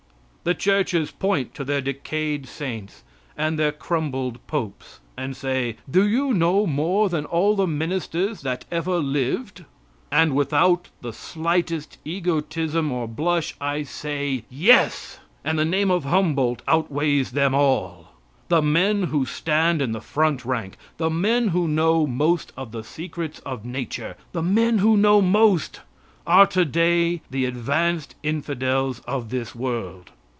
The 0.43 0.55
churches 0.55 1.11
point 1.11 1.53
to 1.53 1.63
their 1.63 1.81
decayed 1.81 2.47
saints 2.47 3.03
and 3.37 3.59
their 3.59 3.71
crumbled 3.71 4.39
popes 4.47 4.99
and 5.15 5.37
say, 5.37 5.75
"Do 5.87 6.03
you 6.07 6.33
know 6.33 6.65
more 6.65 7.09
than 7.09 7.25
all 7.25 7.55
the 7.55 7.67
ministers 7.67 8.41
that 8.41 8.65
ever 8.71 8.97
lived?" 8.97 9.65
And, 10.11 10.33
without 10.35 10.89
the 11.01 11.13
slightest 11.13 11.99
egotism 12.03 12.91
or 12.91 13.07
blush, 13.07 13.53
I 13.61 13.83
say, 13.83 14.43
"Yes; 14.49 15.19
and 15.45 15.59
the 15.59 15.63
name 15.63 15.91
of 15.91 16.05
Humboldt 16.05 16.63
outweighs 16.67 17.33
them 17.33 17.53
all." 17.53 18.13
The 18.47 18.63
men 18.63 19.03
who 19.13 19.27
stand 19.27 19.79
in 19.79 19.91
the 19.91 20.01
front 20.01 20.43
rank, 20.43 20.75
the 20.97 21.11
men 21.11 21.49
who 21.49 21.67
know 21.67 22.07
most 22.07 22.51
of 22.57 22.71
the 22.71 22.83
secrets 22.83 23.37
of 23.41 23.63
nature, 23.63 24.17
the 24.31 24.41
men 24.41 24.79
who 24.79 24.97
know 24.97 25.21
most 25.21 25.81
are 26.25 26.47
today 26.47 27.21
the 27.29 27.45
advanced 27.45 28.15
infidels 28.23 29.01
of 29.01 29.29
this 29.29 29.53
world. 29.53 30.09